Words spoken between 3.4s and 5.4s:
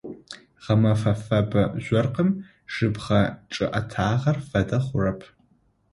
чъыӏэтагъэр фэдэ хъурэп.